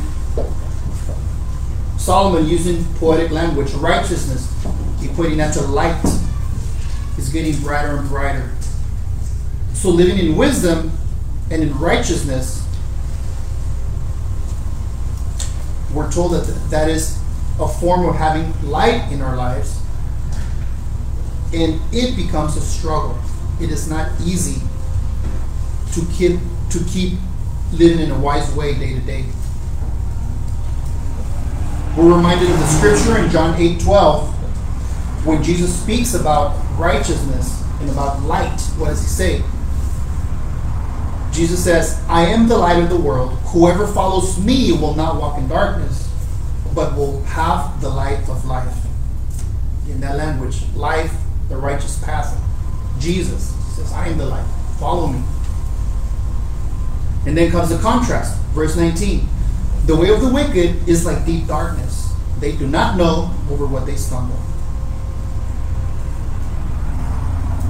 [1.97, 4.53] Solomon using poetic language, righteousness,
[5.01, 6.05] equating that to light,
[7.17, 8.51] is getting brighter and brighter.
[9.73, 10.93] So living in wisdom
[11.51, 12.62] and in righteousness,
[15.95, 17.19] we're told that that is
[17.61, 19.81] a form of having light in our lives,
[21.53, 23.19] and it becomes a struggle.
[23.61, 24.61] It is not easy
[25.93, 27.19] to keep to keep
[27.73, 29.25] living in a wise way day to day.
[31.97, 37.91] We're reminded of the scripture in John 8 12 when Jesus speaks about righteousness and
[37.91, 38.61] about light.
[38.79, 39.43] What does he say?
[41.33, 43.31] Jesus says, I am the light of the world.
[43.47, 46.11] Whoever follows me will not walk in darkness,
[46.75, 48.77] but will have the light of life.
[49.89, 51.13] In that language, life,
[51.49, 52.39] the righteous path.
[52.99, 54.47] Jesus says, I am the light.
[54.79, 55.23] Follow me.
[57.27, 59.27] And then comes the contrast, verse 19.
[59.87, 62.13] The way of the wicked is like deep darkness.
[62.41, 64.37] They do not know over what they stumble.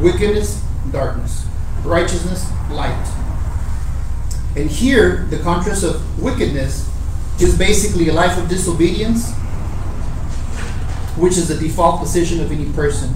[0.03, 1.47] Wickedness, darkness.
[1.85, 3.22] Righteousness, light.
[4.55, 6.89] And here, the contrast of wickedness
[7.41, 9.33] is basically a life of disobedience,
[11.17, 13.15] which is the default position of any person.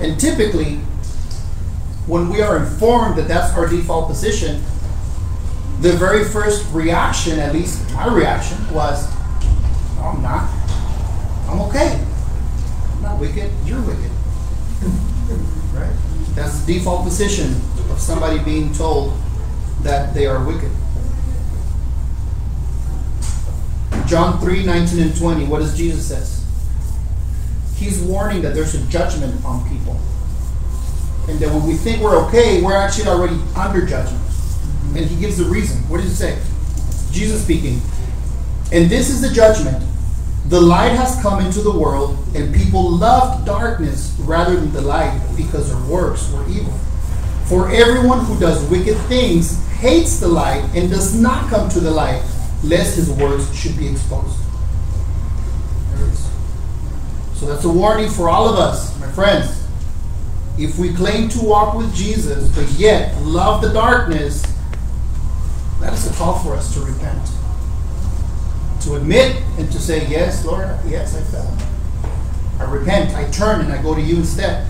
[0.00, 0.76] And typically,
[2.06, 4.62] when we are informed that that's our default position,
[5.80, 9.08] the very first reaction, at least my reaction, was,
[9.96, 10.50] no, I'm not.
[11.48, 12.04] I'm okay.
[12.92, 13.52] I'm not wicked.
[13.64, 14.10] You're wicked.
[15.74, 15.92] right?
[16.34, 17.54] That's the default position
[17.90, 19.14] of somebody being told
[19.84, 20.70] that they are wicked.
[24.06, 26.44] John 3 19 and 20, what does Jesus says?
[27.76, 30.00] He's warning that there's a judgment on people
[31.28, 34.22] and that when we think we're okay, we're actually already under judgment.
[34.94, 35.78] And he gives the reason.
[35.88, 36.38] What does he say?
[37.12, 37.80] Jesus speaking.
[38.72, 39.82] And this is the judgment.
[40.48, 45.18] The light has come into the world, and people loved darkness rather than the light
[45.36, 46.72] because their works were evil.
[47.46, 51.90] For everyone who does wicked things hates the light and does not come to the
[51.90, 52.22] light,
[52.62, 54.38] lest his works should be exposed.
[57.34, 59.66] So that's a warning for all of us, my friends.
[60.56, 64.42] If we claim to walk with Jesus, but yet love the darkness,
[65.80, 67.28] that is a call for us to repent.
[68.84, 71.58] To admit and to say, Yes, Lord, yes, I fell.
[72.60, 74.66] I repent, I turn, and I go to you instead.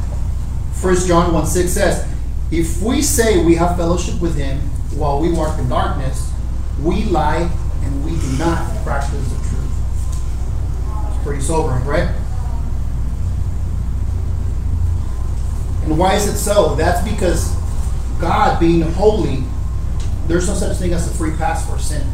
[0.81, 2.09] 1 John 1 6 says,
[2.51, 4.61] If we say we have fellowship with him
[4.97, 6.33] while we walk in darkness,
[6.83, 7.51] we lie
[7.83, 9.73] and we do not practice the truth.
[11.09, 12.09] It's pretty sobering, right?
[15.85, 16.75] And why is it so?
[16.77, 17.55] That's because
[18.21, 19.45] God, being holy,
[20.27, 22.07] there's no such thing as a free pass for sin.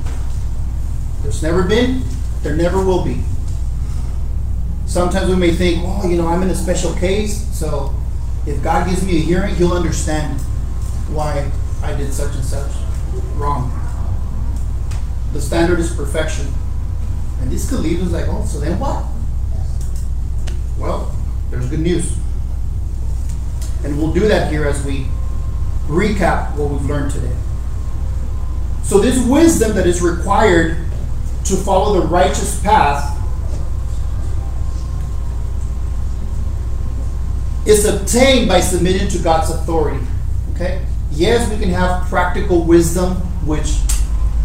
[1.22, 2.02] There's never been,
[2.42, 3.22] there never will be.
[4.86, 7.94] Sometimes we may think, oh, you know, I'm in a special case, so
[8.46, 10.40] if God gives me a hearing, He'll understand
[11.12, 11.50] why
[11.82, 12.70] I did such and such
[13.36, 13.76] wrong.
[15.32, 16.46] The standard is perfection.
[17.40, 19.04] And this could lead us like, oh, so then what?
[20.78, 21.14] Well,
[21.50, 22.16] there's good news.
[23.82, 25.06] And we'll do that here as we
[25.86, 27.34] recap what we've learned today.
[28.82, 30.76] So, this wisdom that is required
[31.44, 33.16] to follow the righteous path
[37.66, 40.04] is obtained by submitting to God's authority.
[40.54, 40.84] Okay?
[41.12, 43.14] Yes, we can have practical wisdom
[43.46, 43.78] which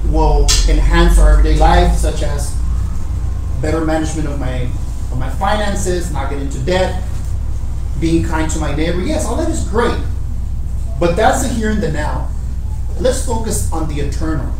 [0.10, 2.56] will enhance our everyday life, such as
[3.62, 4.70] better management of my
[5.12, 7.04] of my finances, not getting into debt,
[8.00, 9.00] being kind to my neighbor.
[9.02, 10.00] Yes, all that is great.
[11.00, 12.30] But that's the here and the now.
[13.00, 14.54] Let's focus on the eternal.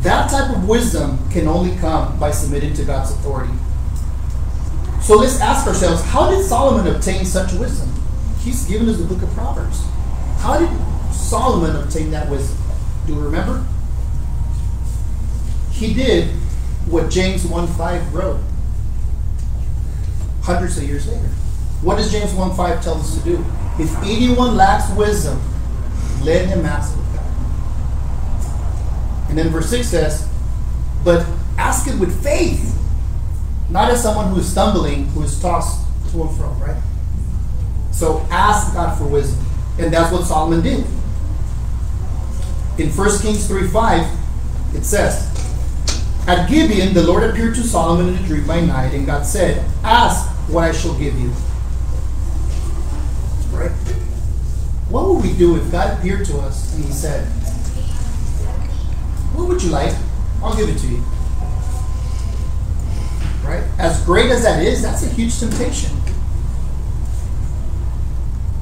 [0.00, 3.52] That type of wisdom can only come by submitting to God's authority.
[5.02, 7.92] So let's ask ourselves how did Solomon obtain such wisdom?
[8.40, 9.82] He's given us the book of Proverbs.
[10.40, 10.70] How did
[11.12, 12.58] Solomon obtain that wisdom?
[13.06, 13.64] Do you remember?
[15.70, 16.28] He did
[16.86, 18.40] what James 1.5 wrote
[20.42, 21.28] hundreds of years later.
[21.82, 23.44] What does James 1.5 tell us to do?
[23.78, 25.40] If anyone lacks wisdom,
[26.22, 27.26] let him ask of God.
[29.28, 30.28] And then verse 6 says,
[31.04, 31.26] But
[31.58, 32.78] ask it with faith,
[33.68, 36.82] not as someone who is stumbling, who is tossed to and fro, right?
[37.92, 39.49] So ask God for wisdom.
[39.80, 40.84] And that's what Solomon did.
[42.78, 44.18] In 1 Kings 3 5,
[44.74, 45.26] it says,
[46.26, 49.64] At Gibeon, the Lord appeared to Solomon in a dream by night, and God said,
[49.82, 51.30] Ask what I shall give you.
[53.52, 53.70] Right?
[54.90, 57.26] What would we do if God appeared to us and He said,
[59.34, 59.94] What would you like?
[60.42, 60.98] I'll give it to you.
[63.42, 63.64] Right?
[63.78, 65.99] As great as that is, that's a huge temptation.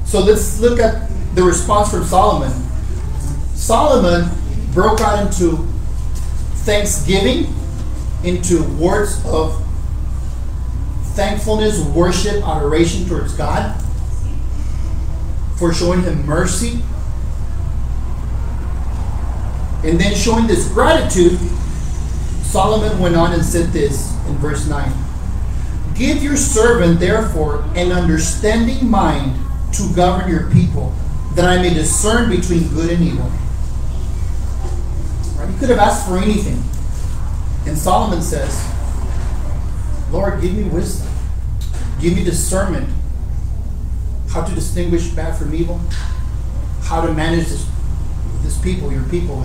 [0.09, 2.51] So let's look at the response from Solomon.
[3.53, 4.27] Solomon
[4.73, 5.57] broke out into
[6.65, 7.53] thanksgiving,
[8.23, 9.63] into words of
[11.13, 13.79] thankfulness, worship, adoration towards God
[15.59, 16.81] for showing him mercy.
[19.83, 21.37] And then showing this gratitude,
[22.41, 24.91] Solomon went on and said this in verse 9
[25.93, 29.39] Give your servant, therefore, an understanding mind
[29.79, 30.93] to govern your people,
[31.35, 33.31] that I may discern between good and evil.
[35.37, 35.49] Right?
[35.49, 36.61] He could have asked for anything.
[37.67, 38.65] And Solomon says,
[40.11, 41.11] Lord, give me wisdom.
[41.99, 42.89] Give me discernment.
[44.29, 45.79] How to distinguish bad from evil.
[46.83, 47.69] How to manage this,
[48.41, 49.41] this people, your people,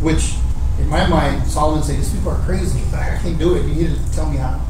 [0.00, 0.34] which
[0.80, 2.80] in my mind, Solomon said, these people are crazy.
[2.94, 3.66] I can't do it.
[3.66, 4.64] You need to tell me how.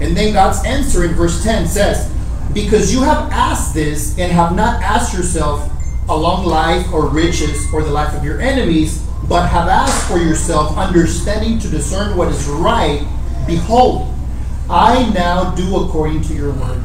[0.00, 2.12] And then God's answer in verse 10 says,
[2.52, 5.70] Because you have asked this and have not asked yourself
[6.08, 10.18] a long life or riches or the life of your enemies, but have asked for
[10.18, 13.06] yourself understanding to discern what is right,
[13.46, 14.14] behold,
[14.68, 16.82] I now do according to your word.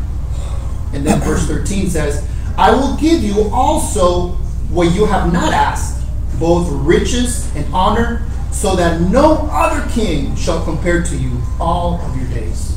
[0.93, 4.29] And then verse 13 says, I will give you also
[4.69, 6.05] what you have not asked,
[6.39, 12.15] both riches and honor, so that no other king shall compare to you all of
[12.17, 12.75] your days.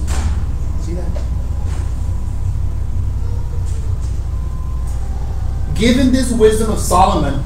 [0.81, 1.32] See that?
[5.83, 7.43] Given this wisdom of Solomon,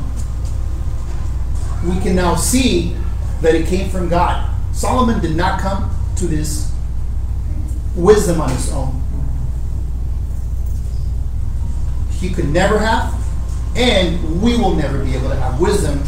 [1.87, 2.95] we can now see
[3.41, 4.55] that it came from God.
[4.75, 6.71] Solomon did not come to this
[7.95, 9.03] wisdom on his own.
[12.21, 13.15] He could never have,
[13.75, 15.99] and we will never be able to have wisdom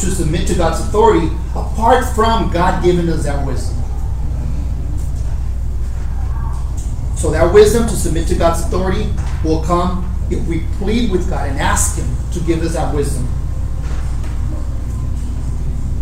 [0.00, 3.80] to submit to God's authority apart from God giving us that wisdom.
[7.16, 9.08] So that wisdom to submit to God's authority
[9.44, 13.26] will come if we plead with God and ask Him to give us that wisdom.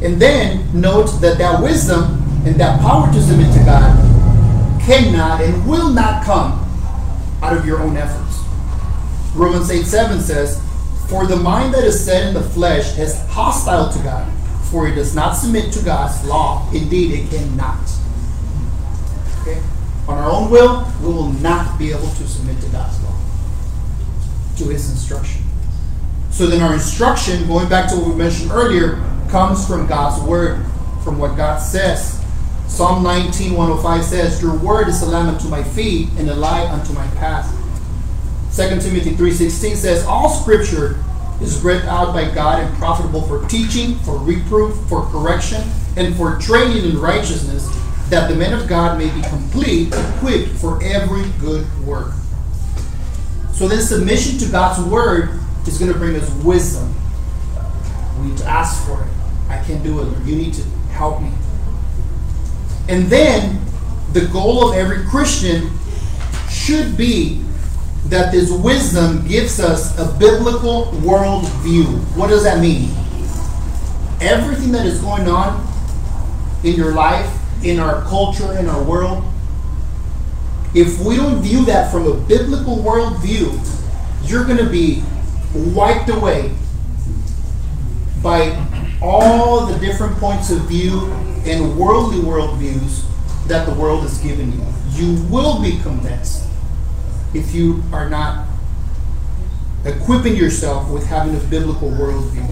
[0.03, 3.97] And then note that that wisdom and that power to submit to God
[4.83, 6.63] cannot and will not come
[7.43, 8.41] out of your own efforts.
[9.35, 10.63] Romans 8 7 says,
[11.09, 14.33] For the mind that is set in the flesh is hostile to God,
[14.71, 16.71] for it does not submit to God's law.
[16.73, 17.81] Indeed, it cannot.
[19.43, 19.63] Okay?
[20.09, 23.06] On our own will, we will not be able to submit to God's law,
[24.57, 25.43] to His instruction.
[26.31, 30.65] So then, our instruction, going back to what we mentioned earlier, comes from God's word,
[31.03, 32.23] from what God says.
[32.69, 36.69] Psalm 19, 105 says, Your word is a lamp unto my feet and a light
[36.69, 37.51] unto my path.
[38.55, 41.03] 2 Timothy 3.16 says, All scripture
[41.41, 45.63] is read out by God and profitable for teaching, for reproof, for correction,
[45.97, 47.69] and for training in righteousness,
[48.09, 52.13] that the man of God may be complete, equipped for every good work.
[53.57, 56.95] So then submission to God's word is going to bring us wisdom.
[58.21, 59.09] We need to ask for it.
[59.49, 60.27] I can't do it.
[60.27, 61.33] You need to help me.
[62.91, 63.59] And then
[64.13, 65.71] the goal of every Christian
[66.51, 67.43] should be
[68.09, 71.87] that this wisdom gives us a biblical worldview.
[72.15, 72.91] What does that mean?
[74.21, 75.67] Everything that is going on
[76.63, 77.35] in your life,
[77.65, 79.25] in our culture, in our world,
[80.75, 83.59] if we don't view that from a biblical worldview,
[84.29, 85.03] you're going to be
[85.55, 86.53] wiped away
[88.23, 88.51] by
[89.01, 91.13] all the different points of view
[91.47, 93.05] and worldly worldviews
[93.47, 94.67] that the world has given you.
[94.91, 96.45] You will be convinced
[97.35, 98.49] if you are not
[99.85, 102.47] equipping yourself with having a biblical worldview.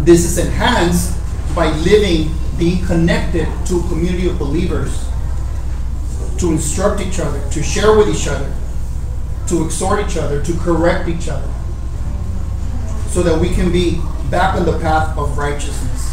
[0.00, 1.16] This is enhanced
[1.54, 5.05] by living, being connected to a community of believers
[6.38, 8.52] to instruct each other, to share with each other,
[9.48, 11.48] to exhort each other, to correct each other,
[13.08, 16.12] so that we can be back on the path of righteousness.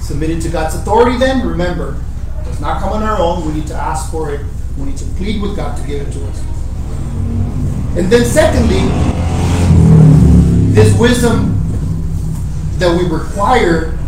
[0.00, 2.02] Submitting to God's authority, then, remember,
[2.44, 3.46] does not come on our own.
[3.46, 4.40] We need to ask for it.
[4.76, 6.40] We need to plead with God to give it to us.
[7.96, 8.80] And then, secondly,
[10.72, 11.56] this wisdom
[12.78, 13.98] that we require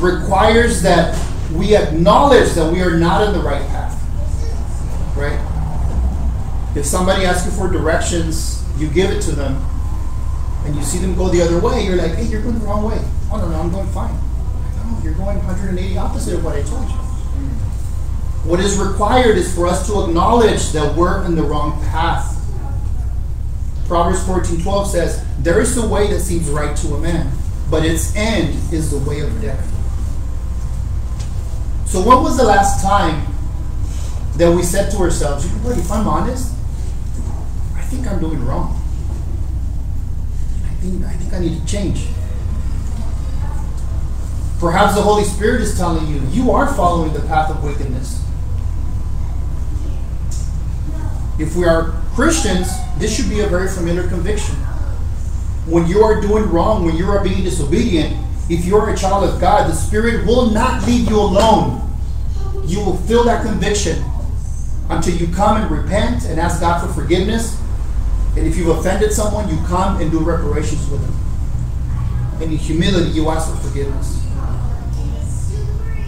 [0.00, 1.14] requires that
[1.52, 3.96] we acknowledge that we are not in the right path.
[5.16, 5.38] Right?
[6.76, 9.64] If somebody asks you for directions, you give it to them,
[10.64, 12.84] and you see them go the other way, you're like, hey, you're going the wrong
[12.84, 13.00] way.
[13.32, 14.12] Oh, no, no, I'm going fine.
[14.12, 14.20] No,
[14.84, 16.96] oh, you're going 180 opposite of what I told you.
[18.44, 22.36] What is required is for us to acknowledge that we're in the wrong path.
[23.86, 27.30] Proverbs 14 12 says, There is a way that seems right to a man,
[27.70, 29.79] but its end is the way of death.
[31.90, 33.26] So, when was the last time
[34.36, 36.54] that we said to ourselves, you know what, if I'm honest,
[37.74, 38.80] I think I'm doing wrong.
[40.70, 42.06] I think, I think I need to change.
[44.60, 48.24] Perhaps the Holy Spirit is telling you, you are following the path of wickedness.
[51.40, 52.68] If we are Christians,
[52.98, 54.54] this should be a very familiar conviction.
[55.66, 59.40] When you are doing wrong, when you are being disobedient, if you're a child of
[59.40, 61.88] God, the Spirit will not leave you alone.
[62.64, 64.02] You will feel that conviction
[64.88, 67.56] until you come and repent and ask God for forgiveness.
[68.36, 72.42] And if you've offended someone, you come and do reparations with them.
[72.42, 74.16] And in humility, you ask for forgiveness.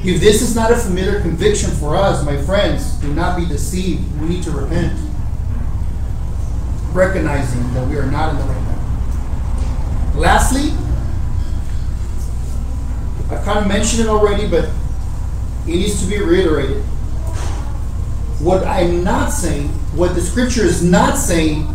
[0.04, 4.20] If this is not a familiar conviction for us, my friends, do not be deceived.
[4.20, 4.98] We need to repent.
[6.92, 10.16] Recognizing that we are not in the right path.
[10.16, 10.72] Lastly,
[13.32, 14.64] I've kind of mentioned it already, but
[15.66, 16.82] it needs to be reiterated.
[18.38, 21.74] What I'm not saying, what the scripture is not saying,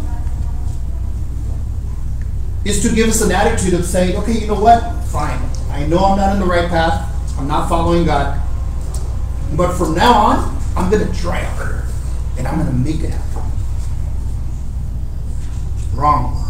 [2.64, 5.04] is to give us an attitude of saying, okay, you know what?
[5.06, 5.42] Fine.
[5.72, 7.12] I know I'm not in the right path.
[7.40, 8.40] I'm not following God.
[9.56, 11.86] But from now on, I'm going to try harder
[12.38, 13.52] and I'm going to make it happen.
[15.94, 16.44] Wrong.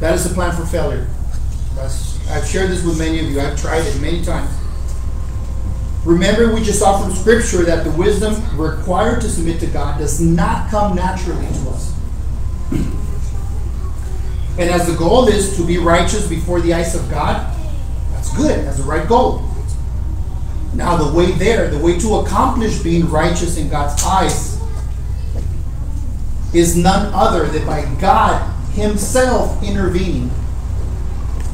[0.00, 1.06] That is the plan for failure.
[2.28, 3.40] I've shared this with many of you.
[3.40, 4.50] I've tried it many times.
[6.04, 10.20] Remember, we just saw from Scripture that the wisdom required to submit to God does
[10.20, 11.92] not come naturally to us.
[14.58, 17.54] And as the goal is to be righteous before the eyes of God,
[18.12, 18.64] that's good.
[18.64, 19.42] That's the right goal.
[20.74, 24.60] Now, the way there, the way to accomplish being righteous in God's eyes,
[26.54, 30.30] is none other than by God Himself intervening,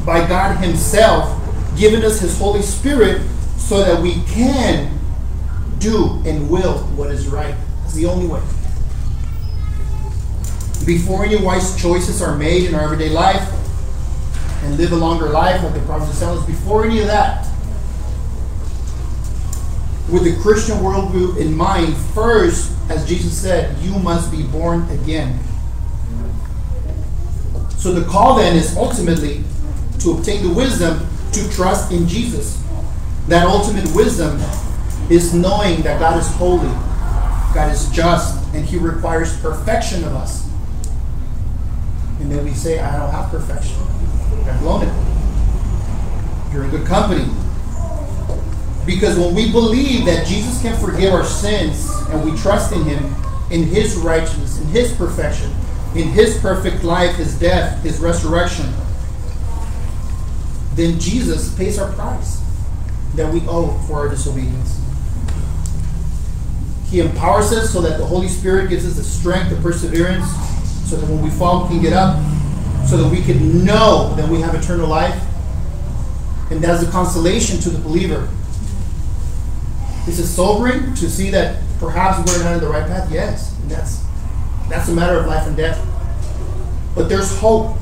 [0.05, 1.39] by God Himself
[1.77, 3.23] giving us His Holy Spirit
[3.57, 4.99] so that we can
[5.79, 7.55] do and will what is right.
[7.85, 8.41] It's the only way.
[10.85, 13.49] Before any wise choices are made in our everyday life
[14.65, 17.47] and live a longer life, like the prophets tell us, before any of that,
[20.11, 25.39] with the Christian worldview in mind, first, as Jesus said, you must be born again.
[27.79, 29.43] So the call then is ultimately
[30.03, 32.63] to obtain the wisdom to trust in Jesus.
[33.29, 34.41] That ultimate wisdom
[35.11, 36.69] is knowing that God is holy,
[37.55, 40.49] God is just, and He requires perfection of us.
[42.21, 43.77] And then we say, I don't have perfection.
[44.49, 46.53] I've blown it.
[46.53, 47.27] You're in good company.
[48.85, 53.15] Because when we believe that Jesus can forgive our sins and we trust in Him,
[53.51, 55.51] in His righteousness, in His perfection,
[55.95, 58.67] in His perfect life, His death, His resurrection,
[60.75, 62.41] then Jesus pays our price
[63.15, 64.81] that we owe for our disobedience.
[66.89, 70.27] He empowers us so that the Holy Spirit gives us the strength, the perseverance,
[70.89, 72.17] so that when we fall, we can get up,
[72.87, 75.21] so that we can know that we have eternal life.
[76.51, 78.29] And that's a consolation to the believer
[80.07, 83.11] is it sobering to see that perhaps we're not in the right path?
[83.11, 83.57] Yes.
[83.61, 84.03] And that's
[84.69, 85.79] that's a matter of life and death.
[86.95, 87.77] But there's hope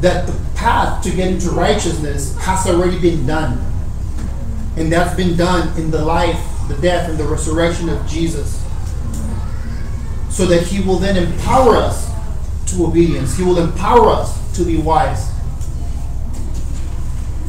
[0.00, 0.32] that the
[0.62, 3.58] path to get into righteousness has already been done.
[4.76, 8.62] And that's been done in the life, the death, and the resurrection of Jesus.
[10.30, 12.08] So that he will then empower us
[12.68, 13.36] to obedience.
[13.36, 15.30] He will empower us to be wise.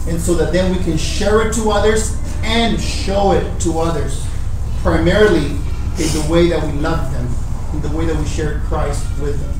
[0.07, 4.25] And so that then we can share it to others and show it to others,
[4.81, 7.27] primarily in the way that we love them,
[7.73, 9.53] in the way that we share Christ with them.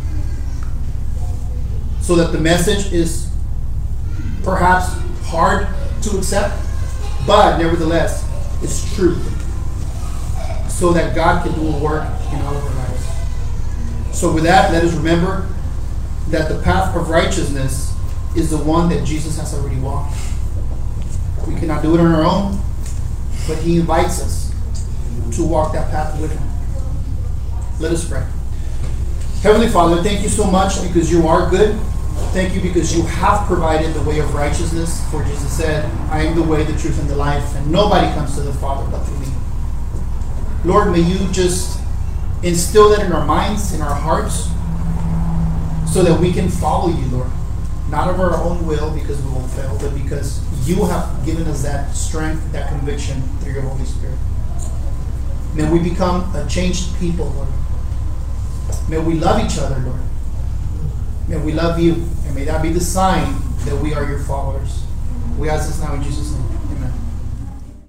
[2.02, 3.33] So that the message is
[4.44, 4.94] perhaps
[5.26, 5.68] hard
[6.04, 6.56] to accept,
[7.26, 8.30] but nevertheless,
[8.62, 9.22] it's truth,
[10.70, 14.18] so that God can do a work in all of our lives.
[14.18, 15.48] So, with that, let us remember
[16.30, 17.96] that the path of righteousness
[18.36, 20.16] is the one that Jesus has already walked.
[21.48, 22.60] We cannot do it on our own,
[23.48, 24.54] but He invites us
[25.36, 26.50] to walk that path with Him.
[27.80, 28.26] Let us pray.
[29.42, 31.78] Heavenly Father, thank you so much because you are good.
[32.34, 35.08] Thank you because you have provided the way of righteousness.
[35.12, 38.34] For Jesus said, I am the way, the truth, and the life, and nobody comes
[38.34, 39.28] to the Father but through me.
[40.66, 41.80] Lord, may you just
[42.42, 44.50] instill that in our minds, in our hearts,
[45.94, 47.30] so that we can follow you, Lord.
[47.92, 51.62] Not of our own will because we will fail, but because you have given us
[51.62, 54.18] that strength, that conviction through your Holy Spirit.
[55.54, 57.50] May we become a changed people, Lord.
[58.90, 60.00] May we love each other, Lord.
[61.28, 64.86] May we love you, may that be the sign that we are your followers.
[65.38, 66.63] We ask this now in Jesus' name.